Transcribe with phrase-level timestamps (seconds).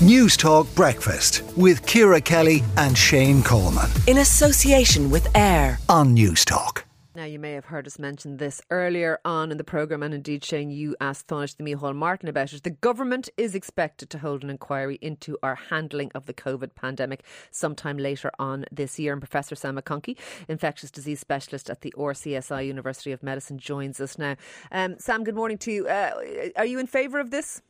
[0.00, 3.90] Newstalk Breakfast with Ciara Kelly and Shane Coleman.
[4.06, 6.84] In association with AIR on News Talk.
[7.14, 10.44] Now, you may have heard us mention this earlier on in the programme, and indeed,
[10.44, 12.62] Shane, you asked Tánaiste Mícheál Martin about it.
[12.62, 17.24] The government is expected to hold an inquiry into our handling of the COVID pandemic
[17.50, 19.14] sometime later on this year.
[19.14, 24.18] And Professor Sam McConkey, infectious disease specialist at the RCSI University of Medicine, joins us
[24.18, 24.36] now.
[24.70, 25.88] Um, Sam, good morning to you.
[25.88, 26.10] Uh,
[26.56, 27.62] are you in favour of this?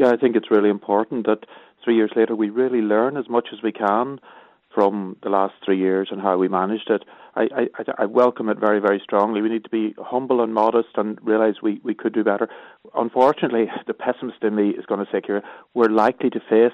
[0.00, 1.44] Yeah, I think it's really important that
[1.84, 4.18] three years later we really learn as much as we can
[4.74, 7.04] from the last three years and how we managed it.
[7.36, 9.42] I, I, I welcome it very, very strongly.
[9.42, 12.48] We need to be humble and modest and realise we, we could do better.
[12.94, 15.42] Unfortunately, the pessimist in me is going to say, here,
[15.74, 16.72] we're likely to face,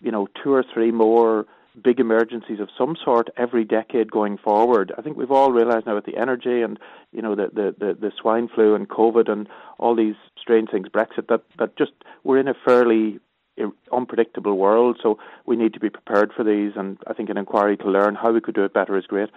[0.00, 1.46] you know, two or three more
[1.82, 4.92] big emergencies of some sort every decade going forward.
[4.98, 6.78] I think we've all realised now with the energy and
[7.12, 10.88] you know the, the, the, the swine flu and COVID and all these strange things,
[10.88, 11.92] Brexit, that, that just
[12.24, 13.20] we're in a fairly
[13.92, 14.98] unpredictable world.
[15.02, 18.14] So we need to be prepared for these, and I think an inquiry to learn
[18.14, 19.30] how we could do it better is great.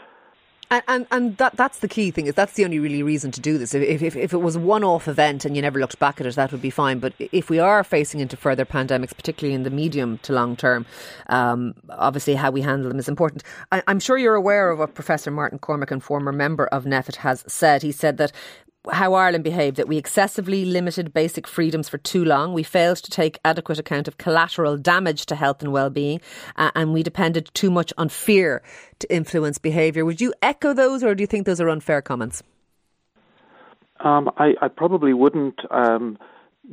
[0.71, 3.41] And, and, and that that's the key thing is that's the only really reason to
[3.41, 3.75] do this.
[3.75, 6.25] If if, if it was a one off event and you never looked back at
[6.25, 6.99] it, that would be fine.
[6.99, 10.85] But if we are facing into further pandemics, particularly in the medium to long term,
[11.27, 13.43] um, obviously how we handle them is important.
[13.71, 17.17] I, am sure you're aware of what Professor Martin Cormican and former member of NPHET
[17.17, 17.81] has said.
[17.81, 18.31] He said that
[18.91, 22.53] how Ireland behaved, that we excessively limited basic freedoms for too long.
[22.53, 26.21] We failed to take adequate account of collateral damage to health and well-being,
[26.55, 28.63] uh, and we depended too much on fear
[28.99, 30.03] to influence behaviour.
[30.05, 32.41] Would you echo those, or do you think those are unfair comments?
[33.99, 35.59] Um, I, I, probably wouldn't.
[35.69, 36.17] Um,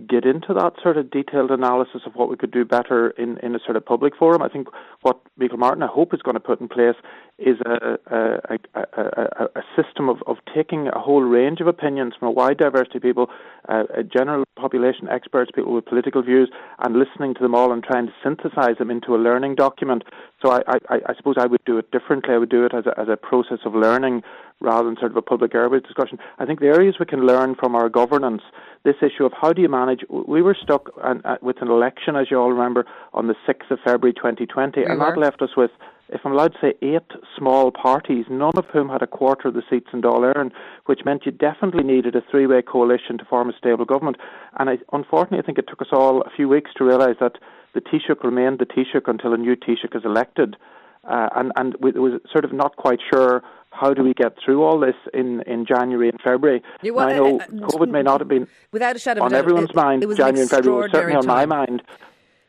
[0.07, 3.55] get into that sort of detailed analysis of what we could do better in, in
[3.55, 4.43] a sort of public forum.
[4.43, 4.69] I think
[5.01, 6.97] what Michael Martin, I hope, is going to put in place
[7.39, 12.29] is a, a, a, a system of, of taking a whole range of opinions from
[12.29, 13.31] a wide diversity of people,
[13.69, 16.51] uh, general population experts, people with political views,
[16.81, 20.03] and listening to them all and trying to synthesize them into a learning document.
[20.45, 22.35] So I, I, I suppose I would do it differently.
[22.35, 24.23] I would do it as a, as a process of learning
[24.61, 26.19] rather than sort of a public airways discussion.
[26.39, 28.43] I think the areas we can learn from our governance,
[28.89, 32.17] this issue of how do you manage, we were stuck an, uh, with an election,
[32.17, 35.07] as you all remember, on the 6th of February 2020, we and were.
[35.07, 35.71] that left us with
[36.11, 39.55] if I'm allowed to say, eight small parties, none of whom had a quarter of
[39.55, 40.51] the seats in Dáil
[40.87, 44.17] which meant you definitely needed a three way coalition to form a stable government.
[44.59, 47.37] And I, unfortunately, I think it took us all a few weeks to realise that
[47.75, 50.57] the Taoiseach remained the Taoiseach until a new Taoiseach is elected.
[51.05, 54.63] Uh, and and we was sort of not quite sure how do we get through
[54.63, 56.63] all this in, in January and February.
[56.83, 59.35] Yeah, well, I know uh, uh, COVID may not have been without a shadow on
[59.35, 60.03] everyone's it, mind.
[60.03, 61.31] It January and February was certainly time.
[61.31, 61.83] on my mind.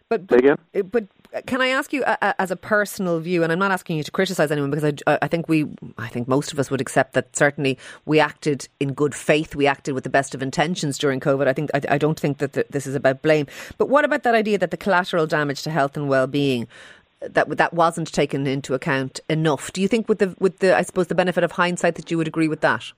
[0.10, 0.58] But but,
[0.92, 1.08] but
[1.46, 4.10] can I ask you, uh, as a personal view, and I'm not asking you to
[4.10, 5.68] criticise anyone because I, I think we,
[6.00, 9.68] I think most of us would accept that certainly we acted in good faith, we
[9.68, 11.48] acted with the best of intentions during COVID.
[11.48, 13.46] I think I, I don't think that the, this is about blame.
[13.78, 16.68] But what about that idea that the collateral damage to health and well-being
[17.22, 19.74] that that wasn't taken into account enough?
[19.74, 22.18] Do you think, with the with the I suppose the benefit of hindsight, that you
[22.18, 22.92] would agree with that?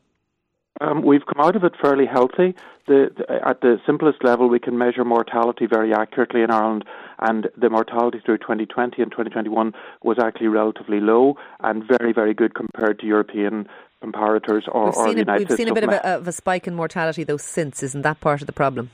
[0.80, 2.56] Um, we've come out of it fairly healthy.
[2.88, 6.86] The, the, at the simplest level, we can measure mortality very accurately in Ireland,
[7.20, 12.56] and the mortality through 2020 and 2021 was actually relatively low and very, very good
[12.56, 13.68] compared to European
[14.04, 16.32] comparators or, we've or seen United a, We've seen a bit of a, of a
[16.32, 17.84] spike in mortality, though, since.
[17.84, 18.90] Isn't that part of the problem?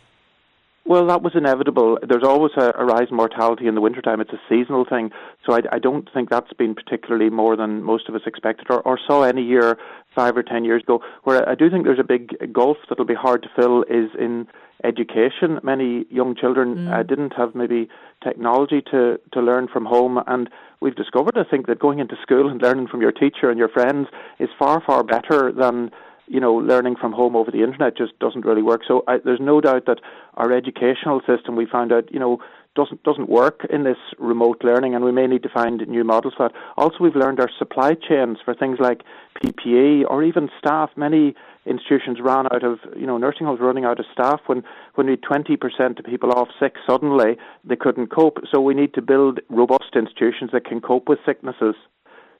[0.87, 1.99] Well, that was inevitable.
[2.07, 4.21] There's always a, a rise in mortality in the wintertime.
[4.21, 5.11] It's a seasonal thing.
[5.45, 8.79] So I, I, don't think that's been particularly more than most of us expected or,
[8.83, 9.77] or, saw any year
[10.15, 11.01] five or ten years ago.
[11.23, 14.47] Where I do think there's a big gulf that'll be hard to fill is in
[14.85, 15.59] education.
[15.61, 16.93] Many young children mm.
[16.93, 17.89] uh, didn't have maybe
[18.23, 20.19] technology to, to learn from home.
[20.25, 20.49] And
[20.79, 23.69] we've discovered, I think, that going into school and learning from your teacher and your
[23.69, 24.07] friends
[24.39, 25.91] is far, far better than
[26.27, 28.81] you know, learning from home over the internet just doesn't really work.
[28.87, 29.99] So I, there's no doubt that
[30.35, 32.39] our educational system, we found out, you know,
[32.77, 36.35] doesn't doesn't work in this remote learning, and we may need to find new models
[36.37, 36.55] for that.
[36.77, 39.01] Also, we've learned our supply chains for things like
[39.43, 40.91] PPE or even staff.
[40.95, 41.33] Many
[41.65, 44.63] institutions ran out of, you know, nursing homes running out of staff when
[44.95, 48.37] when we had 20% of people off sick suddenly, they couldn't cope.
[48.51, 51.75] So we need to build robust institutions that can cope with sicknesses.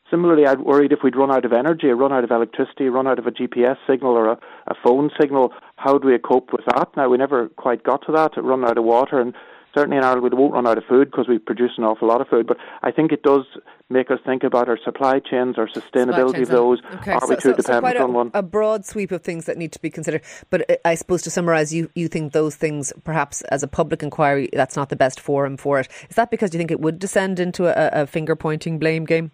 [0.09, 3.19] Similarly, I'd worried if we'd run out of energy, run out of electricity, run out
[3.19, 6.89] of a GPS signal or a, a phone signal, how do we cope with that?
[6.95, 9.33] Now, we never quite got to that, run out of water, and
[9.75, 12.21] certainly in Ireland we won't run out of food because we produce an awful lot
[12.21, 12.48] of food.
[12.48, 13.44] But I think it does
[13.89, 16.80] make us think about our supply chains, our sustainability chains, of those.
[16.95, 17.12] Okay.
[17.12, 18.31] Are so, we too so, dependent so on one?
[18.33, 20.21] A broad sweep of things that need to be considered.
[20.50, 24.01] But uh, I suppose to summarise, you, you think those things, perhaps as a public
[24.01, 25.89] inquiry, that's not the best forum for it.
[26.09, 29.31] Is that because you think it would descend into a, a finger pointing blame game?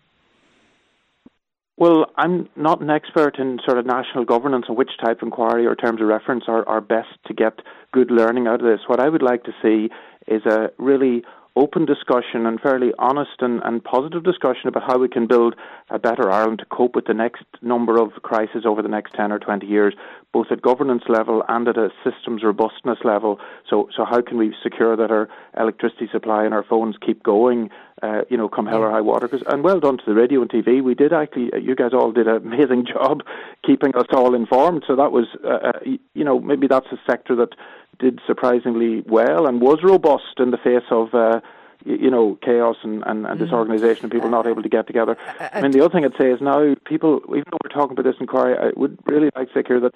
[1.75, 5.65] Well, I'm not an expert in sort of national governance and which type of inquiry
[5.65, 7.61] or terms of reference are, are best to get
[7.91, 8.81] good learning out of this.
[8.87, 9.89] What I would like to see
[10.27, 11.23] is a really
[11.55, 15.55] open discussion and fairly honest and, and positive discussion about how we can build
[15.89, 19.31] a better Ireland to cope with the next number of crises over the next 10
[19.31, 19.93] or 20 years,
[20.31, 23.39] both at governance level and at a systems robustness level.
[23.69, 27.69] So, so how can we secure that our electricity supply and our phones keep going,
[28.03, 29.27] uh, you know, come hell or high water?
[29.27, 30.83] Cause, and well done to the radio and TV.
[30.83, 33.21] We did actually, uh, you guys all did an amazing job
[33.65, 34.83] keeping us all informed.
[34.85, 35.71] So that was, uh, uh
[36.13, 37.55] you know, maybe that's a sector that
[37.99, 41.13] did surprisingly well and was robust in the face of.
[41.13, 41.39] Uh,
[41.85, 45.17] you know, chaos and, and, and disorganisation and people not able to get together.
[45.53, 48.05] I mean, the other thing I'd say is now people, even though we're talking about
[48.09, 49.93] this inquiry, I would really like to say here that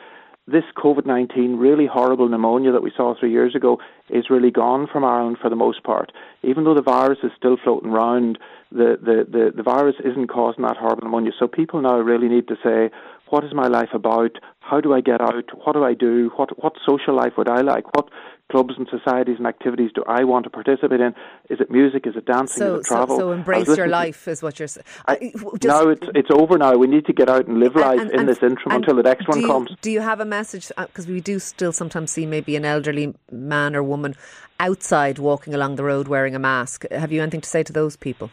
[0.48, 3.80] this COVID 19 really horrible pneumonia that we saw three years ago
[4.10, 6.12] is really gone from Ireland for the most part.
[6.42, 8.40] Even though the virus is still floating around,
[8.72, 11.32] the, the, the, the virus isn't causing that horrible pneumonia.
[11.38, 12.90] So people now really need to say,
[13.30, 14.38] what is my life about?
[14.60, 15.46] How do I get out?
[15.66, 16.32] What do I do?
[16.38, 17.94] What what social life would I like?
[17.96, 18.10] What
[18.50, 21.14] clubs and societies and activities do I want to participate in?
[21.50, 22.08] Is it music?
[22.08, 22.60] Is it dancing?
[22.60, 23.18] So, is it travel?
[23.18, 24.86] So, so embrace your life is what you're saying.
[25.64, 26.76] No, it's it's over now.
[26.78, 29.04] We need to get out and live life and, and, in this interim until the
[29.04, 29.76] next one you, comes.
[29.82, 30.72] Do you have a message?
[30.78, 34.16] Because uh, we do still sometimes see maybe an elderly man or woman
[34.60, 36.86] outside walking along the road wearing a mask.
[36.92, 38.32] Have you anything to say to those people?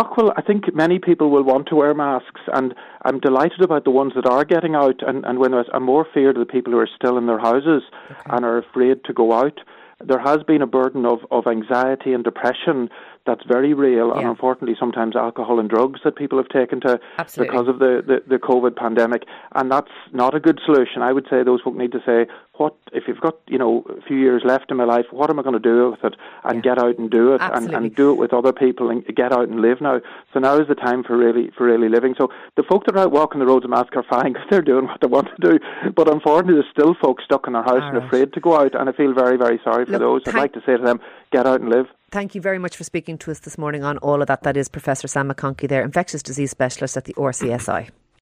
[0.00, 2.72] Oh, well, I think many people will want to wear masks, and
[3.02, 5.00] I'm delighted about the ones that are getting out.
[5.06, 7.82] And, and when I'm more feared of the people who are still in their houses
[8.10, 8.20] okay.
[8.30, 9.58] and are afraid to go out.
[10.00, 12.88] There has been a burden of, of anxiety and depression
[13.28, 14.20] that's very real, yeah.
[14.20, 17.52] and unfortunately, sometimes alcohol and drugs that people have taken to Absolutely.
[17.52, 21.02] because of the, the, the COVID pandemic, and that's not a good solution.
[21.02, 24.00] I would say those folk need to say, what if you've got you know a
[24.02, 26.56] few years left in my life, what am I going to do with it, and
[26.56, 26.74] yeah.
[26.74, 29.48] get out and do it, and, and do it with other people, and get out
[29.48, 30.00] and live now.
[30.32, 32.14] So now is the time for really for really living.
[32.16, 34.62] So the folk that are out walking the roads of mask are fine because they're
[34.62, 35.58] doing what they want to do,
[35.94, 38.06] but unfortunately, there's still folks stuck in their house All and right.
[38.06, 40.22] afraid to go out, and I feel very very sorry for Look, those.
[40.26, 41.86] I'd like to say to them, get out and live.
[42.10, 44.42] Thank you very much for speaking to us this morning on all of that.
[44.42, 47.90] That is Professor Sam McConkey there, infectious disease specialist at the RCSI.